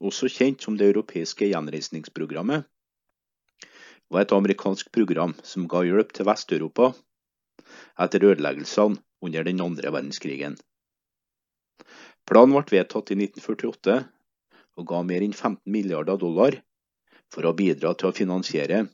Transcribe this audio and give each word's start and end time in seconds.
også 0.00 0.30
kjent 0.32 0.64
som 0.64 0.78
Det 0.80 0.86
europeiske 0.88 1.50
gjenreisningsprogrammet, 1.50 2.64
var 4.08 4.24
et 4.24 4.32
amerikansk 4.32 4.88
program 4.88 5.36
som 5.44 5.68
ga 5.68 5.82
hjelp 5.84 6.16
til 6.16 6.24
Vest-Europa 6.30 6.94
etter 8.00 8.24
ødeleggelsene 8.30 8.96
under 9.20 9.44
den 9.44 9.60
andre 9.60 9.92
verdenskrigen. 9.92 10.56
Planen 12.24 12.56
ble 12.56 12.78
vedtatt 12.78 13.12
i 13.12 13.20
1948 13.20 13.98
og 14.80 14.88
ga 14.88 15.04
mer 15.04 15.28
enn 15.28 15.36
15 15.36 15.68
milliarder 15.68 16.16
dollar 16.16 16.56
for 17.28 17.44
å 17.44 17.52
bidra 17.52 17.92
til 17.92 18.08
å 18.08 18.16
finansiere 18.16 18.86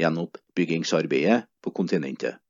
gjenoppbyggingsarbeidet 0.00 1.44
på 1.62 1.72
kontinentet. 1.76 2.40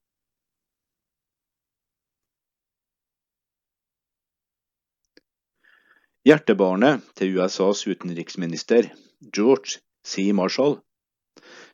Hjertebarnet 6.27 7.05
til 7.15 7.37
USAs 7.39 7.84
utenriksminister, 7.87 8.89
George 9.31 9.79
C. 10.03 10.33
Marshall, 10.34 10.81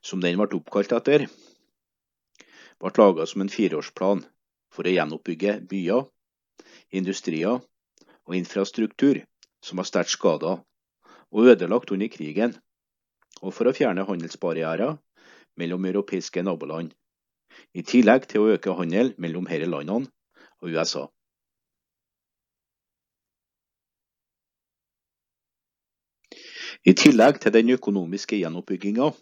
som 0.04 0.20
den 0.20 0.36
ble 0.36 0.58
oppkalt 0.58 0.92
etter, 0.92 1.24
ble 2.82 2.92
laget 2.98 3.30
som 3.30 3.44
en 3.44 3.52
fireårsplan 3.52 4.20
for 4.72 4.84
å 4.84 4.92
gjenoppbygge 4.92 5.54
byer, 5.70 6.04
industrier 6.92 7.62
og 8.28 8.36
infrastruktur 8.36 9.22
som 9.64 9.80
var 9.80 9.88
sterkt 9.88 10.12
skada 10.12 10.58
og 11.32 11.48
ødelagt 11.48 11.94
under 11.96 12.12
krigen, 12.12 12.52
og 13.40 13.54
for 13.56 13.70
å 13.70 13.74
fjerne 13.76 14.04
handelsbarrierer 14.04 14.98
mellom 15.56 15.84
europeiske 15.84 16.42
naboland, 16.42 16.92
i 17.76 17.82
tillegg 17.84 18.28
til 18.30 18.44
å 18.44 18.52
øke 18.56 18.74
handel 18.78 19.12
mellom 19.18 19.48
disse 19.48 19.68
landene 19.68 20.08
og 20.62 20.72
USA. 20.72 21.08
I 26.82 26.94
tillegg 26.98 27.38
til 27.42 27.52
den 27.54 27.68
økonomiske 27.76 28.38
gjenoppbygginga, 28.40 29.12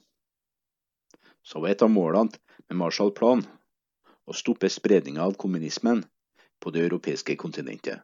så 1.45 1.61
var 1.61 1.75
et 1.75 1.83
av 1.85 1.91
målene 1.93 2.39
med 2.69 2.79
Marshall-planen 2.81 3.45
å 4.31 4.37
stoppe 4.37 4.71
spredninga 4.71 5.27
av 5.27 5.37
kommunismen 5.37 6.05
på 6.61 6.73
det 6.73 6.87
europeiske 6.87 7.37
kontinentet. 7.41 8.01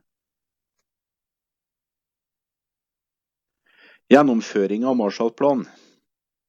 Gjennomføringa 4.13 4.91
av 4.91 4.99
Marshall-planen 4.99 5.65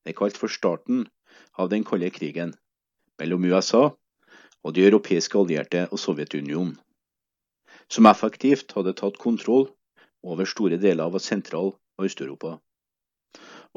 er 0.08 0.16
kalt 0.18 0.38
for 0.38 0.52
starten 0.52 1.06
av 1.58 1.70
den 1.70 1.84
kalde 1.88 2.10
krigen 2.14 2.54
mellom 3.22 3.48
USA 3.50 3.84
og 4.64 4.76
de 4.76 4.86
europeiske 4.86 5.40
allierte 5.40 5.88
og 5.92 6.02
Sovjetunionen, 6.02 6.78
som 7.90 8.10
effektivt 8.10 8.74
hadde 8.78 8.96
tatt 9.00 9.18
kontroll 9.22 9.68
over 10.24 10.46
store 10.46 10.78
deler 10.82 11.08
av 11.10 11.20
Sentral- 11.24 11.74
og 11.74 12.10
Øst-Europa 12.10 12.58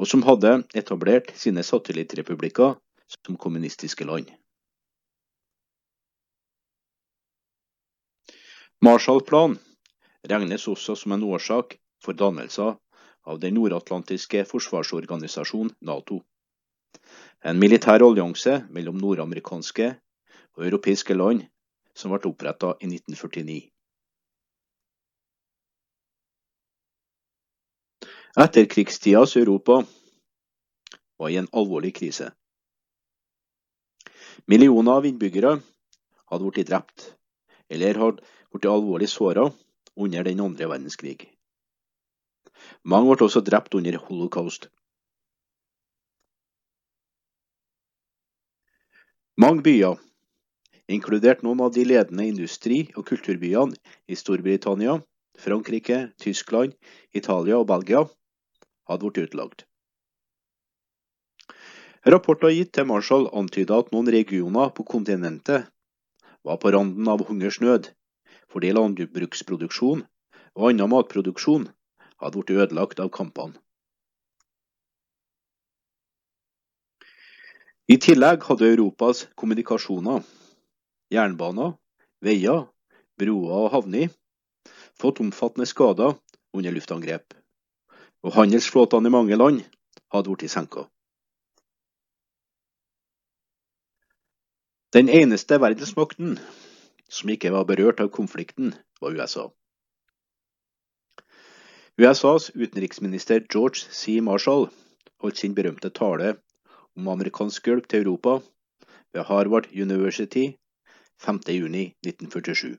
og 0.01 0.07
som 0.09 0.23
hadde 0.25 0.63
etablert 0.77 1.29
sine 1.37 1.63
satellittrepublikker 1.63 2.73
som 3.11 3.37
kommunistiske 3.37 4.05
land. 4.07 4.29
Marshallplanen 8.81 9.59
regnes 10.31 10.65
også 10.67 10.95
som 10.97 11.13
en 11.13 11.27
årsak 11.27 11.75
for 12.01 12.17
dannelsen 12.17 12.79
av 13.29 13.39
den 13.43 13.53
nordatlantiske 13.59 14.41
forsvarsorganisasjonen 14.49 15.75
Nato, 15.85 16.23
en 17.41 17.59
militær 17.59 18.03
allianse 18.05 18.59
mellom 18.69 18.99
nordamerikanske 19.01 19.87
og 20.57 20.65
europeiske 20.67 21.15
land 21.17 21.45
som 21.97 22.13
ble 22.13 22.29
oppretta 22.29 22.75
i 22.79 22.89
1949. 22.89 23.61
Etterkrigstidas 28.41 29.35
Europa 29.35 29.81
var 31.19 31.29
i 31.29 31.39
en 31.41 31.49
alvorlig 31.51 31.91
krise. 31.97 32.29
Millioner 34.47 35.01
av 35.01 35.05
innbyggere 35.09 35.57
hadde 36.31 36.53
blitt 36.53 36.69
drept 36.69 37.09
eller 37.69 37.99
hadde 37.99 38.23
blitt 38.53 38.69
alvorlig 38.71 39.09
såra 39.11 39.49
under 39.95 40.23
den 40.23 40.39
andre 40.39 40.69
verdenskrig. 40.71 41.27
Mange 42.83 43.11
ble 43.11 43.27
også 43.27 43.43
drept 43.43 43.75
under 43.75 43.97
holocaust. 44.07 44.69
Mange 49.41 49.63
byer, 49.65 49.95
inkludert 50.91 51.39
noen 51.41 51.63
av 51.65 51.71
de 51.73 51.81
ledende 51.87 52.27
industri- 52.29 52.91
og 52.99 53.07
kulturbyene 53.07 53.73
i 54.05 54.17
Storbritannia, 54.19 54.99
Frankrike, 55.41 55.97
Tyskland, 56.21 56.75
Italia 57.17 57.57
og 57.57 57.65
Belgia, 57.71 58.03
hadde 58.91 59.07
blitt 59.07 59.31
utlagt. 59.31 59.63
Rapporter 62.05 62.53
gitt 62.53 62.73
til 62.77 62.85
Marshall 62.91 63.25
antydet 63.41 63.73
at 63.79 63.89
noen 63.95 64.11
regioner 64.13 64.69
på 64.77 64.85
kontinentet 64.93 65.65
var 66.45 66.61
på 66.61 66.75
randen 66.77 67.09
av 67.09 67.25
hungersnød 67.31 67.89
fordi 68.53 68.75
landbruksproduksjon 68.77 70.05
og 70.05 70.69
annen 70.69 70.93
matproduksjon 70.93 71.69
hadde 72.21 72.37
blitt 72.37 72.57
ødelagt 72.59 73.01
av 73.01 73.09
kampene. 73.17 73.57
I 77.91 77.97
tillegg 77.99 78.45
hadde 78.47 78.69
Europas 78.71 79.25
kommunikasjoner, 79.35 80.21
jernbaner, 81.11 81.73
veier, 82.23 82.61
broer 83.19 83.65
og 83.65 83.71
havner 83.73 84.13
fått 85.01 85.17
omfattende 85.19 85.65
skader 85.67 86.13
under 86.55 86.71
luftangrep 86.71 87.33
og 88.23 88.35
handelsflåtene 88.37 89.09
i 89.09 89.13
mange 89.15 89.35
land 89.35 89.59
hadde 90.13 90.31
blitt 90.31 90.53
senka. 90.53 90.85
Den 94.95 95.11
eneste 95.11 95.57
verdensmakten 95.59 96.37
som 97.11 97.33
ikke 97.33 97.51
var 97.51 97.67
berørt 97.67 97.99
av 97.99 98.13
konflikten, 98.15 98.71
var 99.01 99.17
USA. 99.19 99.49
USAs 101.99 102.53
utenriksminister 102.55 103.43
George 103.51 103.83
C. 103.91 104.21
Marshall 104.23 104.69
holdt 105.19 105.43
sin 105.43 105.57
berømte 105.59 105.91
tale 105.91 106.37
om 106.97 107.07
amerikansk 107.07 107.67
hjelp 107.67 107.87
til 107.87 108.05
Europa 108.05 108.39
ved 109.13 109.23
Harvard 109.27 109.67
University 109.71 110.51
5.6.1947. 111.21 112.77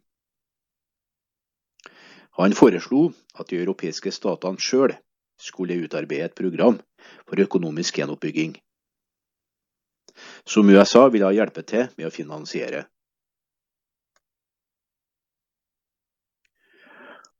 Han 2.39 2.55
foreslo 2.57 3.11
at 3.39 3.51
de 3.51 3.61
europeiske 3.61 4.11
statene 4.11 4.61
sjøl 4.61 4.95
skulle 5.41 5.77
utarbeide 5.85 6.31
et 6.31 6.35
program 6.39 6.81
for 7.29 7.41
økonomisk 7.41 7.99
gjenoppbygging, 7.99 8.57
som 10.47 10.69
USA 10.69 11.07
ville 11.09 11.33
hjelpe 11.35 11.63
til 11.63 11.89
med 11.97 12.09
å 12.09 12.15
finansiere. 12.15 12.85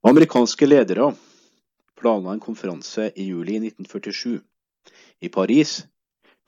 Amerikanske 0.03 0.67
ledere 0.67 1.13
planla 1.97 2.35
en 2.35 2.43
konferanse 2.43 3.13
i 3.15 3.29
juli 3.31 3.61
1947 3.61 4.41
i 5.23 5.29
Paris 5.31 5.77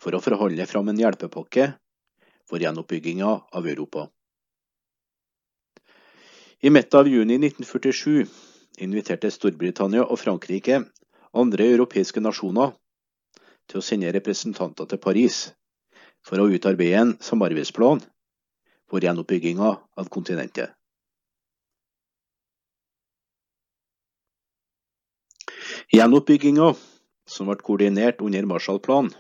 for 0.05 0.13
å 0.13 0.21
forhandle 0.21 0.67
fram 0.69 0.91
en 0.93 1.01
hjelpepakke 1.01 1.71
for 2.45 2.61
gjenoppbygginga 2.61 3.31
av 3.57 3.69
Europa. 3.71 4.11
I 6.61 6.73
midten 6.73 7.01
av 7.01 7.09
juni 7.09 7.39
1947 7.41 8.29
inviterte 8.85 9.31
Storbritannia 9.33 10.05
og 10.05 10.21
Frankrike 10.21 10.83
andre 11.33 11.71
europeiske 11.73 12.21
nasjoner 12.21 12.75
til 13.71 13.81
å 13.81 13.85
sende 13.85 14.13
representanter 14.13 14.89
til 14.91 15.01
Paris 15.01 15.41
for 16.25 16.41
å 16.41 16.49
utarbeide 16.53 17.01
en 17.01 17.17
samarbeidsplan 17.25 18.05
for 18.91 19.05
gjenoppbygginga 19.05 19.73
av 19.73 20.13
kontinentet. 20.13 20.73
Gjenoppbygginga, 25.93 26.73
som 27.29 27.49
ble 27.49 27.61
koordinert 27.65 28.21
under 28.25 28.45
Marshallplanen, 28.49 29.13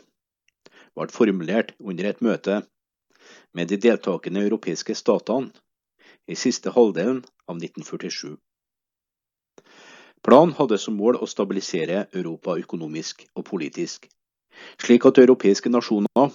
ble 0.95 1.11
formulert 1.11 1.75
under 1.81 2.09
et 2.11 2.23
møte 2.23 2.63
med 3.55 3.71
de 3.71 3.79
deltakende 3.87 4.43
europeiske 4.47 4.95
statene 4.99 5.53
i 6.27 6.37
siste 6.39 6.73
halvdelen 6.75 7.23
av 7.49 7.61
1947. 7.61 8.35
Planen 10.25 10.55
hadde 10.57 10.79
som 10.81 10.97
mål 10.97 11.19
å 11.21 11.29
stabilisere 11.29 12.07
Europa 12.17 12.57
økonomisk 12.61 13.27
og 13.37 13.45
politisk, 13.51 14.09
slik 14.81 15.05
at 15.05 15.21
europeiske 15.21 15.73
nasjoner 15.73 16.31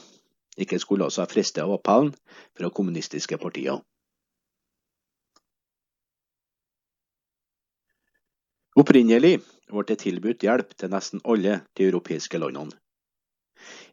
ikke 0.60 0.80
skulle 0.80 1.08
la 1.08 1.14
seg 1.14 1.32
friste 1.32 1.64
av 1.64 1.74
appellen 1.78 2.12
fra 2.58 2.70
kommunistiske 2.70 3.40
partier. 3.42 3.80
Opprinnelig 8.80 9.40
ble 9.70 9.88
det 9.90 9.98
tilbudt 10.04 10.46
hjelp 10.46 10.78
til 10.78 10.94
nesten 10.94 11.24
alle 11.26 11.60
de 11.76 11.90
europeiske 11.90 12.40
landene. 12.40 12.79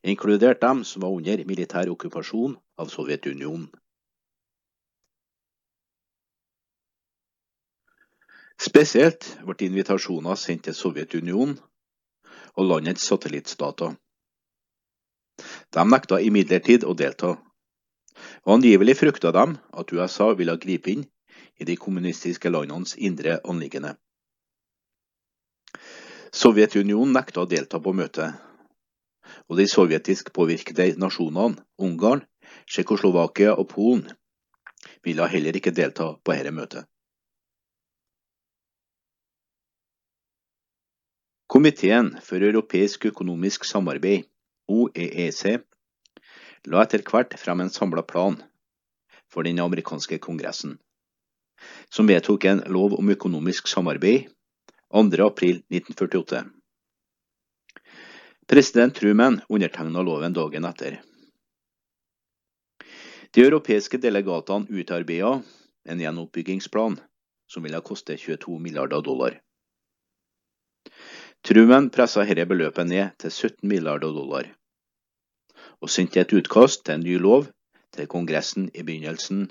Inkludert 0.02 0.60
dem 0.60 0.84
som 0.84 1.02
var 1.02 1.14
under 1.14 1.44
militær 1.44 1.90
okkupasjon 1.92 2.56
av 2.78 2.92
Sovjetunionen. 2.92 3.68
Spesielt 8.56 9.26
ble 9.44 9.68
invitasjoner 9.68 10.38
sendt 10.40 10.64
til 10.66 10.74
Sovjetunionen 10.74 11.58
og 12.56 12.64
landets 12.70 13.04
satellittstater. 13.04 13.92
De 15.76 15.84
nekta 15.84 16.18
imidlertid 16.24 16.86
å 16.88 16.94
delta, 16.96 17.34
og 18.46 18.54
angivelig 18.54 18.96
frykta 18.96 19.32
de 19.36 19.44
at 19.52 19.92
USA 19.92 20.30
ville 20.38 20.56
gripe 20.62 20.94
inn 20.94 21.04
i 21.60 21.68
de 21.68 21.76
kommunistiske 21.76 22.48
landenes 22.48 22.96
indre 22.96 23.36
anliggende. 23.44 23.92
Sovjetunionen 26.32 27.12
nekta 27.16 27.44
å 27.44 27.50
delta 27.50 27.80
på 27.80 27.92
møtet, 27.96 28.32
og 29.48 29.58
de 29.60 29.66
sovjetisk 29.70 30.32
påvirkede 30.34 30.94
nasjonene, 30.98 31.62
Ungarn, 31.78 32.24
Tsjekkoslovakia 32.66 33.54
og 33.54 33.68
Polen, 33.70 34.06
ville 35.04 35.28
heller 35.30 35.56
ikke 35.56 35.74
delta 35.74 36.12
på 36.24 36.34
dette 36.34 36.52
møtet. 36.54 36.86
Komiteen 41.46 42.10
for 42.26 42.42
europeisk 42.42 43.06
økonomisk 43.06 43.64
samarbeid, 43.64 44.26
OEEC, 44.66 45.62
la 46.66 46.82
etter 46.82 47.04
hvert 47.06 47.36
frem 47.38 47.62
en 47.62 47.70
samla 47.70 48.02
plan 48.02 48.40
for 49.30 49.46
den 49.46 49.62
amerikanske 49.62 50.18
kongressen, 50.18 50.74
som 51.90 52.10
vedtok 52.10 52.48
en 52.50 52.64
lov 52.66 52.98
om 52.98 53.14
økonomisk 53.14 53.70
samarbeid 53.70 54.26
2.4.1948. 54.90 56.55
President 58.46 58.94
Truman 58.94 59.40
undertegna 59.48 60.02
loven 60.02 60.32
dagen 60.32 60.64
etter. 60.64 61.00
De 63.34 63.42
europeiske 63.42 63.98
delegatene 63.98 64.70
utarbeida 64.70 65.32
en 65.90 66.02
gjenoppbyggingsplan 66.04 66.94
som 67.50 67.66
ville 67.66 67.80
koste 67.88 68.14
22 68.14 68.60
milliarder 68.62 69.02
dollar. 69.02 69.40
Truman 71.42 71.90
pressa 71.90 72.22
dette 72.22 72.46
beløpet 72.46 72.86
ned 72.86 73.18
til 73.18 73.34
17 73.34 73.66
milliarder 73.66 74.14
dollar, 74.14 74.46
og 75.82 75.90
sendte 75.90 76.22
et 76.22 76.36
utkast 76.38 76.84
til 76.86 77.00
en 77.00 77.06
ny 77.08 77.18
lov 77.18 77.50
til 77.98 78.06
Kongressen 78.06 78.70
i 78.74 78.86
begynnelsen 78.86 79.48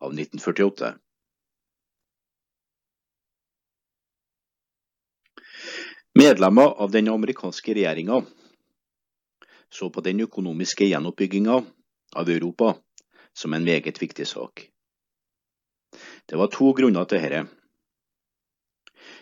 av 0.00 0.16
1948. 0.16 0.94
Medlemmer 6.18 6.62
av 6.82 6.90
den 6.90 7.08
amerikanske 7.08 7.74
regjeringa 7.74 8.16
så 9.70 9.86
på 9.94 10.02
den 10.02 10.18
økonomiske 10.24 10.88
gjenoppbygginga 10.88 11.58
av 12.18 12.30
Europa 12.32 12.72
som 13.38 13.54
en 13.54 13.62
meget 13.68 14.00
viktig 14.02 14.26
sak. 14.26 14.64
Det 16.26 16.40
var 16.40 16.50
to 16.50 16.72
grunner 16.74 17.06
til 17.06 17.22
dette. 17.22 17.44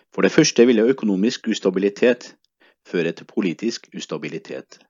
For 0.08 0.24
det 0.24 0.32
første 0.32 0.64
ville 0.64 0.88
økonomisk 0.94 1.52
ustabilitet 1.52 2.30
føre 2.88 3.12
til 3.12 3.28
politisk 3.28 3.92
ustabilitet, 3.92 4.80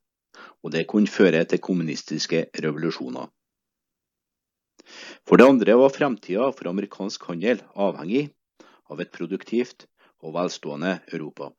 og 0.63 0.79
det 0.79 0.87
kunne 0.87 1.11
føre 1.11 1.43
til 1.43 1.59
kommunistiske 1.59 2.47
revolusjoner. 2.63 3.27
For 5.27 5.43
det 5.43 5.51
andre 5.51 5.81
var 5.83 5.91
fremtida 5.99 6.53
for 6.55 6.71
amerikansk 6.71 7.27
handel 7.35 7.67
avhengig 7.75 8.29
av 8.95 9.03
et 9.03 9.11
produktivt 9.11 9.89
og 10.23 10.39
velstående 10.39 11.01
Europa. 11.11 11.51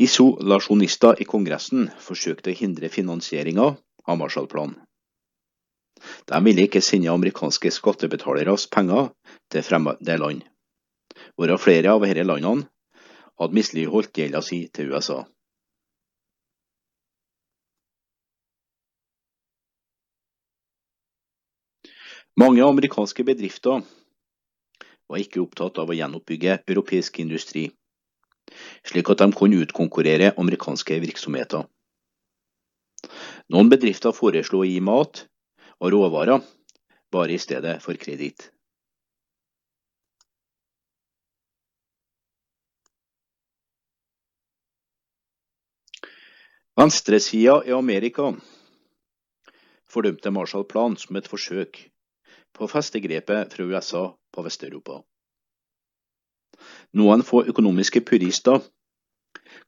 Isolasjonister 0.00 1.18
i 1.20 1.26
Kongressen 1.28 1.90
forsøkte 2.00 2.52
å 2.52 2.56
hindre 2.56 2.88
finansieringa 2.88 3.66
av 4.08 4.16
Marshallplanen. 4.16 4.78
De 6.30 6.38
ville 6.46 6.64
ikke 6.64 6.80
sende 6.80 7.10
amerikanske 7.12 7.68
skattebetaleres 7.76 8.64
penger 8.72 9.10
til 9.52 9.66
fremmede 9.66 10.16
land 10.22 10.46
hvorav 11.36 11.60
flere 11.60 11.92
av 11.92 12.00
disse 12.04 12.24
landene 12.24 12.64
hadde 13.40 13.56
misligholdt 13.56 14.16
gjelda 14.16 14.40
si 14.44 14.62
til 14.72 14.94
USA. 14.94 15.18
Mange 22.40 22.64
amerikanske 22.64 23.24
bedrifter 23.28 23.82
var 25.10 25.20
ikke 25.20 25.42
opptatt 25.42 25.80
av 25.82 25.90
å 25.90 25.96
gjenoppbygge 25.96 26.60
europeisk 26.70 27.18
industri, 27.20 27.66
slik 28.86 29.10
at 29.12 29.22
de 29.22 29.30
kunne 29.36 29.60
utkonkurrere 29.64 30.32
amerikanske 30.40 31.00
virksomheter. 31.02 31.66
Noen 33.50 33.70
bedrifter 33.72 34.14
foreslo 34.14 34.62
å 34.62 34.68
gi 34.68 34.80
mat 34.84 35.24
og 35.80 35.92
råvarer 35.94 36.42
bare 37.10 37.34
i 37.34 37.42
stedet 37.42 37.78
for 37.82 37.98
kreditt. 37.98 38.50
Venstresida 46.80 47.58
i 47.66 47.72
Amerika 47.76 48.30
fordømte 49.90 50.30
Marshall-planen 50.32 50.96
som 51.02 51.18
et 51.18 51.28
forsøk 51.28 51.80
på 52.56 52.64
å 52.64 52.70
feste 52.70 53.02
grepet 53.04 53.52
fra 53.52 53.66
USA 53.66 54.04
på 54.32 54.44
Vest-Europa. 54.46 55.02
Noen 56.98 57.22
få 57.22 57.44
økonomiske 57.46 58.00
purister 58.02 58.64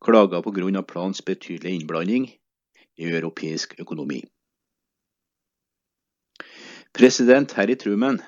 klaga 0.03 0.43
pga. 0.43 0.83
planens 0.83 1.23
betydelige 1.23 1.75
innblanding 1.75 2.29
i 2.99 3.05
europeisk 3.11 3.75
økonomi. 3.79 4.23
President 6.93 7.53
Harry 7.53 7.77
Truman 7.77 8.21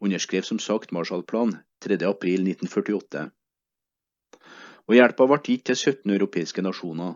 underskrev 0.00 0.42
som 0.42 0.58
sagt 0.58 0.92
Marshallplanen 0.92 1.56
3.4.1948, 1.84 3.30
og 4.88 4.94
hjelpa 4.94 5.26
ble 5.26 5.38
gitt 5.46 5.64
til 5.70 5.76
17 5.76 6.10
europeiske 6.10 6.62
nasjoner 6.62 7.14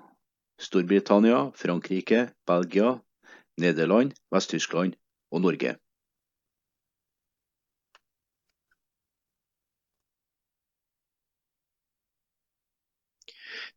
Storbritannia, 0.58 1.50
Frankrike, 1.58 2.28
Belgia, 2.46 3.00
Nederland, 3.58 4.14
Vest-Tyskland 4.30 4.94
og 5.32 5.42
Norge. 5.42 5.74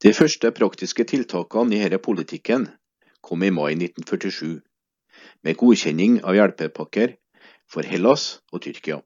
De 0.03 0.11
første 0.13 0.51
praktiske 0.53 1.07
tiltakene 1.09 1.73
i 1.73 1.81
denne 1.81 1.97
politikken 1.97 2.67
kom 3.25 3.41
i 3.41 3.49
mai 3.49 3.71
1947, 3.73 4.59
med 5.41 5.57
godkjenning 5.57 6.19
av 6.21 6.35
hjelpepakker 6.37 7.15
for 7.65 7.87
Hellas 7.89 8.25
og 8.53 8.61
Tyrkia. 8.65 8.99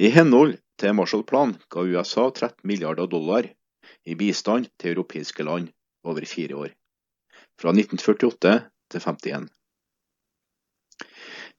I 0.00 0.08
henhold 0.14 0.56
til 0.80 0.96
Marshallplanen 0.96 1.58
ga 1.68 1.84
USA 1.84 2.30
13 2.30 2.64
milliarder 2.70 3.10
dollar 3.12 3.50
i 4.08 4.16
bistand 4.16 4.70
til 4.80 4.94
europeiske 4.94 5.44
land 5.44 5.68
over 6.02 6.24
fire 6.24 6.56
år, 6.56 6.70
fra 7.60 7.74
1948 7.76 8.54
til 8.94 9.04
51. 9.04 9.44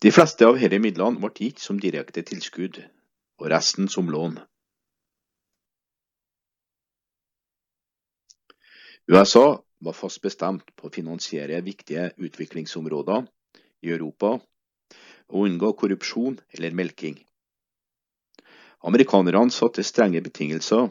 De 0.01 0.11
fleste 0.11 0.49
av 0.49 0.57
disse 0.57 0.81
midlene 0.81 1.21
ble 1.21 1.29
gitt 1.37 1.61
som 1.61 1.77
direkte 1.77 2.25
tilskudd, 2.25 2.81
og 3.37 3.53
resten 3.53 3.85
som 3.87 4.09
lån. 4.09 4.41
USA 9.07 9.63
var 9.79 9.93
fast 9.93 10.21
bestemt 10.23 10.69
på 10.79 10.87
å 10.87 10.93
finansiere 10.93 11.59
viktige 11.61 12.13
utviklingsområder 12.23 13.25
i 13.83 13.91
Europa 13.91 14.37
og 15.27 15.47
unngå 15.47 15.73
korrupsjon 15.75 16.37
eller 16.55 16.71
melking. 16.71 17.17
Amerikanerne 18.83 19.51
satte 19.51 19.83
strenge 19.83 20.21
betingelser 20.23 20.87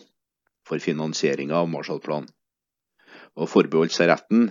for 0.69 0.85
finansieringa 0.85 1.57
av 1.57 1.71
Marshallplanen, 1.73 2.29
og 3.37 3.49
forbeholdt 3.49 3.97
seg 3.97 4.13
retten 4.13 4.51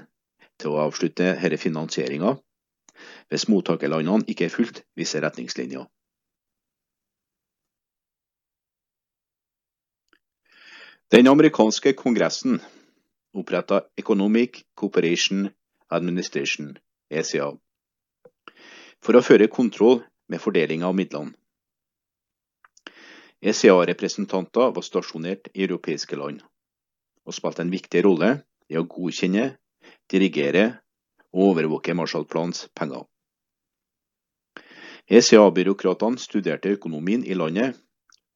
til 0.57 0.73
å 0.73 0.81
avslutte 0.87 1.35
denne 1.37 1.61
finansieringa 1.61 2.35
hvis 3.29 3.47
mottakerlandene 3.49 4.25
ikke 4.29 4.49
fulgte 4.53 4.85
visse 4.97 5.21
retningslinjer. 5.21 5.85
Den 11.11 11.27
amerikanske 11.27 11.93
kongressen 11.99 12.61
oppretta 13.33 13.81
Economic 13.95 14.65
Cooperation 14.75 15.49
Administration, 15.89 16.77
ECA, 17.09 17.51
for 19.01 19.17
å 19.17 19.23
føre 19.23 19.47
kontroll 19.51 20.01
med 20.31 20.41
fordelinga 20.43 20.87
av 20.87 20.95
midlene. 20.95 21.35
ECA-representanter 23.41 24.73
var 24.75 24.85
stasjonert 24.85 25.49
i 25.55 25.63
europeiske 25.65 26.15
land, 26.19 26.43
og 27.25 27.33
spilte 27.33 27.65
en 27.65 27.73
viktig 27.73 28.03
rolle 28.05 28.35
i 28.69 28.77
å 28.77 28.85
godkjenne, 28.85 29.55
dirigere 30.11 30.65
og 31.33 31.47
overvåke 31.51 31.95
Marshallplans 31.97 32.67
penger. 32.77 33.07
ECA-byråkratene 35.11 36.21
studerte 36.21 36.75
økonomien 36.75 37.25
i 37.25 37.35
landet 37.35 37.79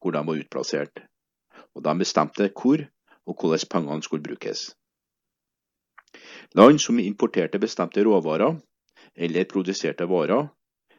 hvor 0.00 0.16
de 0.16 0.24
var 0.26 0.40
utplassert, 0.42 1.04
og 1.76 1.84
de 1.86 1.94
bestemte 2.02 2.50
hvor 2.50 2.82
og 3.26 3.38
hvordan 3.38 3.70
pengene 3.70 4.02
skulle 4.02 4.26
brukes. 4.26 4.72
Land 6.56 6.80
som 6.80 6.98
importerte 6.98 7.58
bestemte 7.60 8.00
råvarer 8.04 8.54
eller 9.14 9.44
produserte 9.44 10.06
varer, 10.08 10.46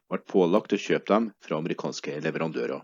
ble 0.05 0.19
pålagt 0.29 0.75
å 0.75 0.77
kjøpe 0.77 1.09
dem 1.09 1.25
fra 1.41 1.57
amerikanske 1.57 2.13
leverandører. 2.21 2.83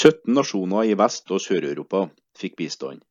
Sytten 0.00 0.36
nasjoner 0.36 0.88
i 0.88 0.96
Vest- 0.96 1.30
og 1.32 1.44
Sør-Europa 1.44 2.06
fikk 2.40 2.56
bistand, 2.56 3.04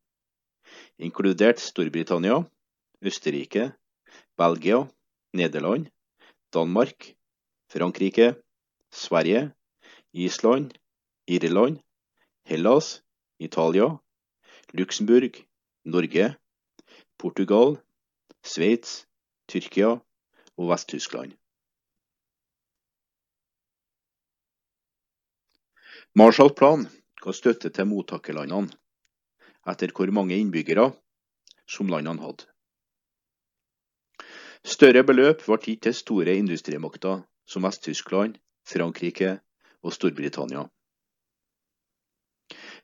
inkludert 0.97 1.61
Storbritannia, 1.61 2.43
Østerrike, 3.01 3.71
Belgia, 4.37 4.83
Nederland, 5.37 5.89
Danmark, 6.53 7.13
Frankrike, 7.69 8.35
Sverige, 8.89 9.51
Island, 10.13 10.73
Irland, 11.29 11.81
Hellas, 12.47 13.03
Italia, 13.39 13.99
Luxembourg, 14.71 15.35
Norge, 15.83 16.35
Portugal, 17.19 17.75
Sveits, 18.41 19.03
Tyrkia 19.51 19.89
og 20.55 20.69
Vest-Tyskland. 20.69 21.33
Marshallplan 26.15 26.85
ga 27.19 27.35
støtte 27.35 27.73
til 27.75 27.89
mottakerlandene 27.91 28.71
etter 29.67 29.91
hvor 29.91 30.15
mange 30.15 30.39
innbyggere 30.39 30.87
som 31.67 31.91
landene 31.91 32.23
hadde. 32.23 32.47
Større 34.63 35.03
beløp 35.03 35.43
ble 35.43 35.59
gitt 35.67 35.83
til 35.83 35.99
store 35.99 36.39
industrimakter 36.39 37.27
som 37.43 37.67
Vest-Tyskland, 37.67 38.39
Frankrike 38.63 39.35
og 39.83 39.99
Storbritannia. 39.99 40.63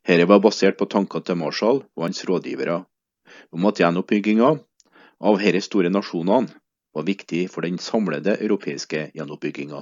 Dette 0.03 0.25
var 0.27 0.41
basert 0.43 0.75
på 0.79 0.89
tankene 0.91 1.23
til 1.23 1.39
Marshall 1.39 1.79
og 1.95 2.03
hans 2.03 2.25
rådgivere 2.27 2.81
om 3.55 3.67
at 3.69 3.79
gjenoppbygginga 3.79 4.49
av 5.23 5.39
disse 5.39 5.69
store 5.69 5.91
nasjonene 5.93 6.51
var 6.93 7.07
viktig 7.07 7.45
for 7.53 7.63
den 7.65 7.79
samlede 7.79 8.35
europeiske 8.43 9.05
gjenoppbygginga. 9.15 9.79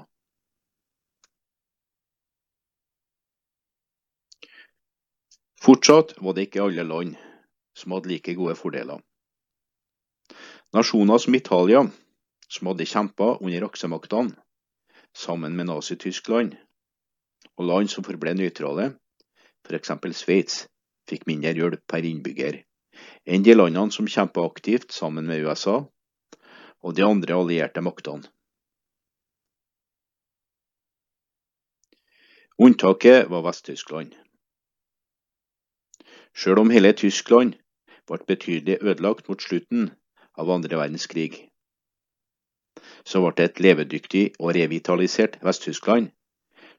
Fortsatt 5.61 6.15
var 6.21 6.37
det 6.37 6.47
ikke 6.47 6.63
alle 6.67 6.85
land 6.85 7.17
som 7.77 7.93
hadde 7.93 8.09
like 8.13 8.37
gode 8.37 8.55
fordeler. 8.57 9.01
Nasjoner 10.73 11.19
som 11.21 11.35
Italia, 11.35 11.83
som 12.49 12.69
hadde 12.71 12.87
kjempa 12.87 13.35
under 13.41 13.67
aksemaktene, 13.67 14.37
sammen 15.13 15.57
med 15.57 15.67
Nazi-Tyskland, 15.69 16.55
og 17.57 17.67
land 17.67 17.91
som 17.91 18.05
forble 18.07 18.33
nøytrale, 18.37 18.93
f.eks. 19.67 19.93
Sveits, 20.17 20.65
fikk 21.09 21.27
mindre 21.29 21.53
hjelp 21.57 21.85
per 21.89 22.05
innbygger 22.07 22.61
enn 23.25 23.45
de 23.45 23.55
landene 23.55 23.93
som 23.93 24.09
kjemper 24.09 24.45
aktivt 24.49 24.93
sammen 24.95 25.27
med 25.29 25.45
USA 25.45 25.77
og 26.81 26.95
de 26.97 27.05
andre 27.05 27.37
allierte 27.37 27.81
maktene. 27.85 28.29
Unntaket 32.61 33.29
var 33.29 33.41
Vest-Tyskland. 33.47 34.13
Sjøl 36.37 36.61
om 36.61 36.69
hele 36.73 36.91
Tyskland 36.93 37.55
ble 38.09 38.19
betydelig 38.27 38.77
ødelagt 38.81 39.29
mot 39.29 39.41
slutten 39.41 39.89
av 40.37 40.51
andre 40.53 40.77
verdenskrig, 40.77 41.47
så 43.05 43.21
ble 43.23 43.47
et 43.47 43.61
levedyktig 43.65 44.25
og 44.39 44.53
revitalisert 44.57 45.39
Vest-Tyskland 45.41 46.11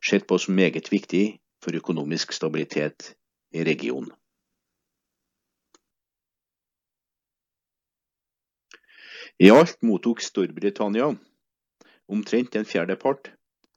sett 0.03 0.27
på 0.27 0.39
som 0.39 0.55
meget 0.55 0.91
viktig 0.93 1.42
for 1.63 1.77
økonomisk 1.79 2.35
stabilitet 2.35 3.13
i 3.55 3.65
regionen. 3.65 4.11
I 9.43 9.51
alt 9.51 9.79
mottok 9.83 10.21
Storbritannia 10.23 11.09
omtrent 12.13 12.57
en 12.57 12.69
fjerdepart 12.69 13.33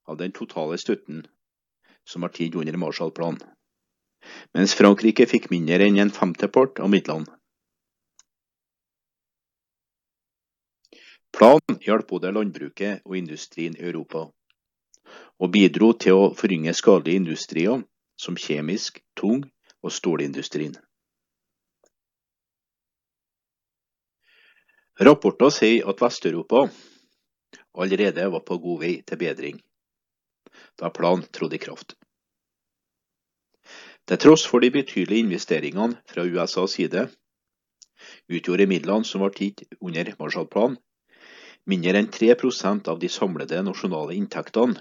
av 0.05 0.19
den 0.19 0.33
totale 0.35 0.77
støtten 0.77 1.23
som 2.05 2.25
var 2.25 2.33
tid 2.35 2.57
under 2.59 2.77
Marshallplanen 2.77 3.41
mens 4.55 4.75
Frankrike 4.77 5.27
fikk 5.29 5.49
mindre 5.53 5.87
enn 5.87 5.99
en 6.01 6.13
femtepart 6.13 6.81
av 6.83 6.91
midlene. 6.93 7.29
Planen 11.35 11.79
hjalp 11.83 12.07
både 12.09 12.31
landbruket 12.31 13.03
og 13.03 13.17
industrien 13.19 13.75
i 13.75 13.83
Europa, 13.89 14.29
og 15.39 15.51
bidro 15.51 15.91
til 15.99 16.17
å 16.17 16.31
forynge 16.37 16.73
skadelige 16.73 17.21
industrier 17.21 17.83
som 18.17 18.37
kjemisk, 18.39 19.01
tung 19.15 19.43
og 19.83 19.91
stålindustrien. 19.91 20.75
Rapporter 24.95 25.51
sier 25.51 25.89
at 25.91 25.99
Vest-Europa 25.99 26.69
allerede 27.75 28.29
var 28.31 28.43
på 28.47 28.57
god 28.63 28.83
vei 28.85 28.93
til 29.03 29.19
bedring 29.19 29.59
da 30.79 30.89
planen 30.91 31.27
trådte 31.35 31.57
i 31.57 31.63
kraft. 31.65 31.95
Til 34.05 34.19
tross 34.21 34.45
for 34.47 34.63
de 34.63 34.69
betydelige 34.71 35.25
investeringene 35.25 35.99
fra 36.07 36.23
USAs 36.23 36.75
side, 36.77 37.07
utgjorde 38.29 38.67
midlene 38.69 39.07
som 39.07 39.23
ble 39.23 39.31
gitt 39.35 39.63
under 39.81 40.11
Marshallplanen, 40.19 40.77
mindre 41.65 41.97
enn 41.97 42.11
3% 42.13 42.91
av 42.91 42.99
de 43.01 43.09
samlede 43.09 43.63
nasjonale 43.65 44.13
inntektene 44.15 44.77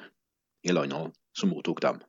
i 0.64 0.72
landene 0.72 1.12
som 1.36 1.52
mottok 1.52 1.82
dem. 1.84 2.00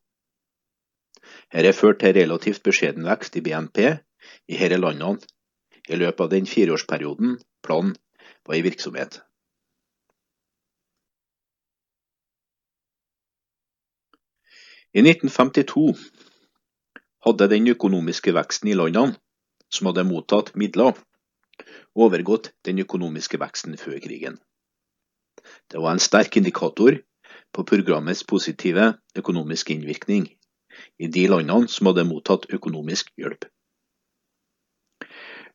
Dette 1.52 1.74
førte 1.76 2.06
til 2.06 2.18
relativt 2.20 2.64
beskjeden 2.66 3.08
vekst 3.08 3.36
i 3.36 3.44
BNP 3.46 3.80
i 3.86 4.58
disse 4.58 4.80
landene 4.80 5.22
i 5.90 6.00
løpet 6.00 6.26
av 6.26 6.34
den 6.34 6.50
fireårsperioden 6.50 7.38
planen 7.66 7.96
var 8.46 8.58
i 8.58 8.66
virksomhet. 8.66 9.20
I 14.96 15.04
1952 15.04 15.92
hadde 17.26 17.50
den 17.52 17.68
økonomiske 17.68 18.32
veksten 18.38 18.72
i 18.72 18.78
landene 18.78 19.18
som 19.74 19.90
hadde 19.90 20.06
mottatt 20.08 20.54
midler, 20.56 20.94
overgått 21.96 22.54
den 22.68 22.80
økonomiske 22.84 23.40
veksten 23.42 23.76
før 23.82 23.98
krigen. 24.04 24.38
Det 25.72 25.82
var 25.82 25.96
en 25.96 26.04
sterk 26.04 26.38
indikator 26.40 27.02
på 27.56 27.64
programmets 27.64 28.24
positive 28.28 28.94
økonomiske 29.16 29.74
innvirkning 29.74 30.28
i 31.00 31.08
de 31.08 31.28
landene 31.32 31.72
som 31.72 31.88
hadde 31.88 32.08
mottatt 32.08 32.50
økonomisk 32.58 33.14
hjelp. 33.20 33.48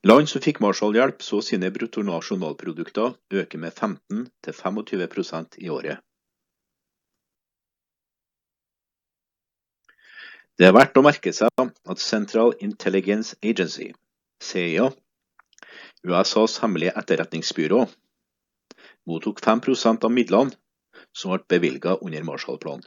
Land 0.08 0.30
som 0.32 0.40
fikk 0.40 0.62
Marshall-hjelp, 0.64 1.20
så 1.20 1.42
sine 1.44 1.68
bruttonasjonalprodukter 1.74 3.18
øke 3.42 3.58
med 3.60 3.74
15-25% 3.76 5.58
i 5.60 5.68
året. 5.68 6.00
Det 10.56 10.68
er 10.68 10.76
verdt 10.76 10.96
å 10.96 11.04
merke 11.04 11.32
seg 11.36 11.52
at 11.60 12.00
Central 12.00 12.54
Intelligence 12.64 13.36
Agency, 13.44 13.90
CIA, 14.40 14.88
USAs 16.08 16.56
hemmelige 16.64 16.96
etterretningsbyrå, 16.96 17.84
mottok 19.08 19.40
5% 19.44 20.08
av 20.08 20.12
midlene 20.16 20.56
som 21.12 21.34
ble 21.34 21.44
bevilget 21.48 22.02
under 22.02 22.22
Marshallplanen. 22.24 22.86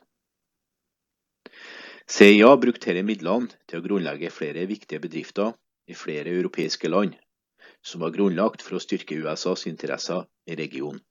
CIA 2.07 2.55
brukte 2.57 2.93
disse 2.93 3.07
midlene 3.07 3.51
til 3.67 3.79
å 3.79 3.85
grunnlegge 3.85 4.31
flere 4.33 4.65
viktige 4.67 4.99
bedrifter 5.03 5.53
i 5.87 5.95
flere 5.95 6.33
europeiske 6.35 6.91
land, 6.91 7.15
som 7.83 8.03
var 8.03 8.11
grunnlagt 8.15 8.63
for 8.63 8.77
å 8.77 8.83
styrke 8.83 9.15
USAs 9.23 9.67
interesser 9.67 10.25
i 10.47 10.57
regionen. 10.59 11.01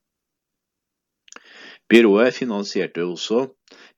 Byrået 1.88 2.34
finansierte 2.34 3.04
også 3.04 3.46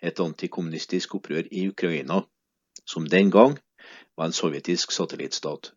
et 0.03 0.21
antikommunistisk 0.21 1.15
opprør 1.19 1.47
i 1.51 1.69
Ukraina 1.69 2.23
som 2.87 3.07
den 3.07 3.31
gang 3.31 3.59
var 4.17 4.29
en 4.29 4.37
sovjetisk 4.37 4.93
satellittstat. 4.93 5.73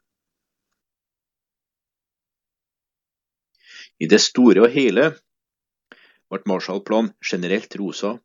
I 4.00 4.06
det 4.06 4.22
store 4.22 4.68
og 4.68 4.74
hele 4.74 5.12
ble 6.32 6.44
Marshallplanen 6.52 7.14
generelt 7.32 7.76
rosa 7.80 8.18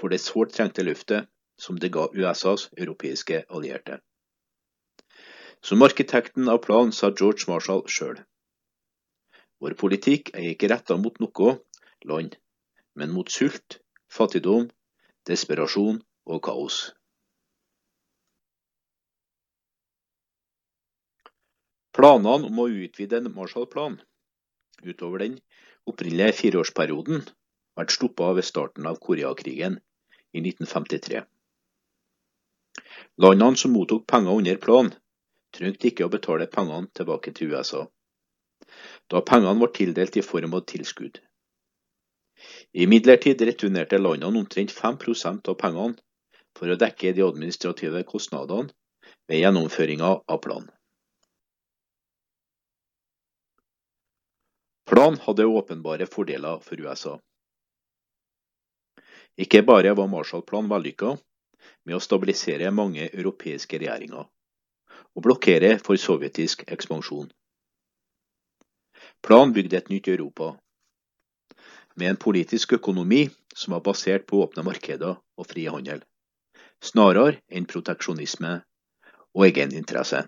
for 0.00 0.12
det 0.12 0.20
sårt 0.24 0.54
trengte 0.56 0.84
løftet 0.86 1.28
som 1.60 1.78
det 1.78 1.92
ga 1.94 2.08
USAs 2.12 2.68
europeiske 2.76 3.44
allierte. 3.48 4.00
Som 5.64 5.82
arkitekten 5.86 6.48
av 6.48 6.60
planen 6.64 6.92
sa 6.92 7.12
George 7.12 7.46
Marshall 7.48 7.84
sjøl. 7.88 8.18
Vår 9.62 9.76
politikk 9.80 10.34
er 10.34 10.50
ikke 10.50 10.68
retta 10.72 10.96
mot 11.00 11.20
noe 11.22 11.54
land, 12.04 12.34
men 12.98 13.14
mot 13.14 13.30
sult, 13.30 13.78
fattigdom, 14.12 14.68
desperasjon 15.28 16.02
og 16.28 16.42
kaos. 16.44 16.80
Planene 21.94 22.50
om 22.50 22.58
å 22.58 22.66
utvide 22.68 23.22
en 23.22 23.30
Marshallplan 23.32 24.00
utover 24.82 25.22
den 25.22 25.38
opprinnelige 25.90 26.38
fireårsperioden 26.40 27.24
ble 27.78 27.86
stoppet 27.96 28.36
ved 28.38 28.46
starten 28.48 28.86
av 28.90 29.00
Koreakrigen 29.06 29.78
i 30.32 30.42
1953. 30.42 31.24
Landene 33.22 33.60
som 33.60 33.74
mottok 33.74 34.06
penger 34.10 34.40
under 34.40 34.60
planen, 34.62 34.94
trengte 35.54 35.90
ikke 35.90 36.06
å 36.06 36.12
betale 36.12 36.48
pengene 36.50 36.90
tilbake 36.98 37.34
til 37.36 37.52
USA, 37.54 37.84
da 39.10 39.22
pengene 39.22 39.60
var 39.60 39.70
tildelt 39.76 40.18
i 40.18 40.24
form 40.26 40.56
av 40.58 40.64
tilskudd. 40.70 41.20
Imidlertid 42.84 43.42
returnerte 43.46 44.00
landene 44.00 44.42
omtrent 44.42 44.74
5% 44.74 45.52
av 45.52 45.58
pengene 45.60 46.00
for 46.58 46.70
å 46.70 46.78
dekke 46.80 47.14
de 47.14 47.22
administrative 47.26 48.02
kostnadene 48.08 48.74
ved 49.30 49.44
gjennomføringa 49.44 50.10
av 50.26 50.42
planen. 50.42 50.73
Planen 54.84 55.20
hadde 55.24 55.46
åpenbare 55.46 56.06
fordeler 56.06 56.60
for 56.60 56.80
USA. 56.80 57.18
Ikke 59.40 59.62
bare 59.66 59.94
var 59.96 60.10
Marshall-planen 60.12 60.70
vellykka 60.70 61.14
med 61.84 61.96
å 61.96 62.02
stabilisere 62.02 62.70
mange 62.70 63.08
europeiske 63.08 63.80
regjeringer 63.80 64.28
og 65.14 65.24
blokkere 65.24 65.78
for 65.82 65.98
sovjetisk 66.00 66.66
ekspansjon. 66.74 67.30
Planen 69.24 69.54
bygde 69.56 69.78
et 69.78 69.90
nytt 69.90 70.10
Europa, 70.12 70.52
med 71.96 72.10
en 72.10 72.20
politisk 72.20 72.74
økonomi 72.76 73.28
som 73.54 73.76
var 73.76 73.84
basert 73.86 74.26
på 74.28 74.42
åpne 74.44 74.64
markeder 74.66 75.16
og 75.38 75.48
fri 75.48 75.64
handel, 75.70 76.02
snarere 76.82 77.38
enn 77.48 77.68
proteksjonisme 77.70 78.58
og 79.34 79.46
egeninteresse. 79.46 80.24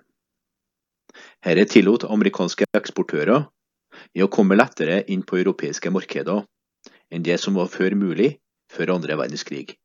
Dette 1.44 1.66
tillot 1.72 2.06
amerikanske 2.08 2.66
eksportører 2.76 3.46
i 4.14 4.22
å 4.22 4.30
komme 4.32 4.58
lettere 4.58 5.02
inn 5.12 5.24
på 5.26 5.38
europeiske 5.40 5.90
markeder 5.90 6.44
enn 7.10 7.24
det 7.26 7.38
som 7.42 7.56
var 7.58 7.70
før 7.72 7.96
mulig 7.98 8.36
før 8.72 8.94
andre 8.96 9.16
verdenskrig. 9.18 9.76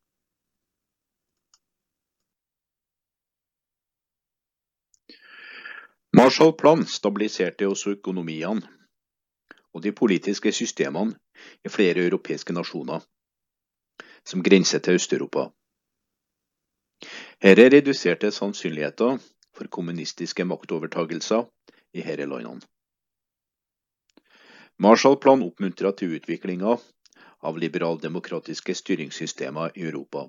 Marshall-planen 6.17 6.85
stabiliserte 6.91 7.69
også 7.71 7.95
økonomiene 7.95 8.67
og 9.71 9.83
de 9.85 9.93
politiske 9.95 10.51
systemene 10.51 11.15
i 11.63 11.71
flere 11.71 12.03
europeiske 12.03 12.53
nasjoner 12.53 13.05
som 14.27 14.43
grenser 14.43 14.83
til 14.83 14.99
Øst-Europa. 14.99 15.47
Dette 17.41 17.69
reduserte 17.73 18.29
sannsynligheten 18.31 19.21
for 19.55 19.71
kommunistiske 19.71 20.45
maktovertagelser 20.45 21.47
i 21.93 22.03
disse 22.03 22.27
landene. 22.27 22.61
Marshallplanen 24.79 25.47
oppmuntrer 25.47 25.91
til 25.97 26.15
utviklinga 26.17 26.77
av 27.41 27.57
liberaldemokratiske 27.57 28.75
styringssystemer 28.77 29.75
i 29.75 29.87
Europa. 29.89 30.27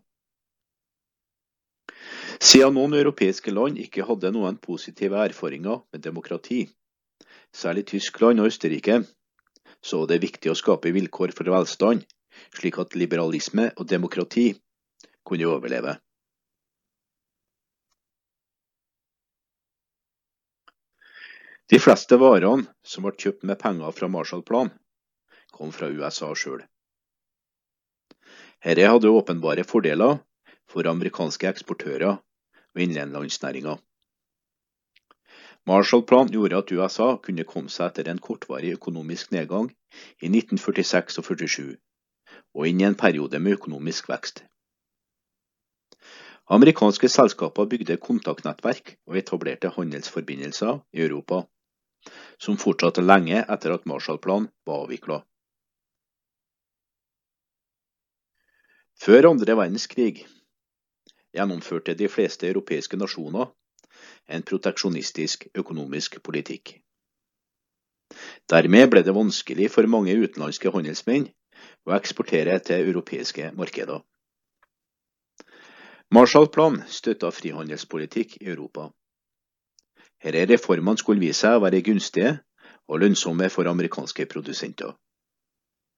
Siden 2.42 2.74
noen 2.74 2.96
europeiske 2.98 3.52
land 3.54 3.78
ikke 3.78 4.06
hadde 4.08 4.32
noen 4.34 4.56
positive 4.58 5.20
erfaringer 5.22 5.84
med 5.92 6.02
demokrati, 6.02 6.64
særlig 7.54 7.86
Tyskland 7.92 8.40
og 8.42 8.48
Østerrike, 8.50 9.02
så 9.82 10.04
det 10.06 10.16
det 10.16 10.26
viktig 10.26 10.50
å 10.50 10.58
skape 10.58 10.92
vilkår 10.94 11.34
for 11.36 11.52
velstand, 11.54 12.02
slik 12.56 12.78
at 12.82 12.96
liberalisme 12.98 13.70
og 13.76 13.88
demokrati 13.88 14.52
kunne 15.26 15.46
overleve. 15.46 15.98
De 21.72 21.78
fleste 21.80 22.18
varene 22.20 22.66
som 22.84 23.06
ble 23.06 23.14
kjøpt 23.16 23.46
med 23.48 23.56
penger 23.56 23.94
fra 23.96 24.04
Marshall-planen, 24.12 24.74
kom 25.56 25.70
fra 25.72 25.86
USA 25.88 26.26
sjøl. 26.36 26.58
Dette 28.60 28.90
hadde 28.92 29.08
åpenbare 29.08 29.64
fordeler 29.64 30.18
for 30.68 30.84
amerikanske 30.90 31.48
eksportører 31.48 32.18
og 32.18 32.82
innenlandsnæringer. 32.84 33.78
Marshall-planen 35.70 36.34
gjorde 36.34 36.58
at 36.60 36.74
USA 36.76 37.06
kunne 37.24 37.48
komme 37.48 37.72
seg 37.72 37.88
etter 37.88 38.12
en 38.12 38.20
kortvarig 38.20 38.74
økonomisk 38.76 39.32
nedgang 39.32 39.70
i 40.20 40.28
1946 40.28 41.22
og 41.22 41.28
47, 41.30 41.70
og 42.52 42.68
inn 42.68 42.84
i 42.84 42.88
en 42.90 42.98
periode 43.00 43.40
med 43.40 43.56
økonomisk 43.56 44.12
vekst. 44.12 44.44
Amerikanske 46.52 47.08
selskaper 47.08 47.64
bygde 47.72 47.96
kontaktnettverk 47.96 48.98
og 49.08 49.16
etablerte 49.24 49.72
handelsforbindelser 49.72 50.84
i 50.92 51.06
Europa 51.08 51.46
som 52.38 52.58
fortsatte 52.58 53.04
lenge 53.04 53.42
etter 53.42 53.74
at 53.74 53.86
Marshallplanen 53.86 54.50
var 54.66 54.86
avvikla. 54.86 55.22
Før 59.02 59.32
andre 59.32 59.56
verdenskrig 59.58 60.26
gjennomførte 61.34 61.96
de 61.98 62.08
fleste 62.12 62.46
europeiske 62.46 62.98
nasjoner 63.00 63.50
en 64.28 64.44
proteksjonistisk 64.46 65.48
økonomisk 65.58 66.20
politikk. 66.22 66.76
Dermed 68.50 68.90
ble 68.92 69.02
det 69.02 69.14
vanskelig 69.16 69.70
for 69.72 69.88
mange 69.88 70.14
utenlandske 70.14 70.70
handelsmenn 70.74 71.28
å 71.88 71.94
eksportere 71.96 72.58
til 72.62 72.88
europeiske 72.90 73.50
markeder. 73.58 74.02
Marshallplanen 76.12 76.84
støtta 76.92 77.30
frihandelspolitikk 77.32 78.36
i 78.42 78.50
Europa. 78.52 78.90
Disse 80.22 80.46
reformene 80.46 80.98
skulle 80.98 81.20
vise 81.20 81.40
seg 81.42 81.58
å 81.58 81.62
være 81.64 81.82
gunstige 81.82 82.36
og 82.88 83.02
lønnsomme 83.02 83.48
for 83.50 83.66
amerikanske 83.66 84.26
produsenter. 84.30 84.92